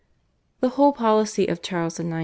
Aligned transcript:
The 0.61 0.69
whole 0.69 0.93
policy 0.93 1.45
of 1.45 1.61
Charles 1.61 1.99
IX. 1.99 2.11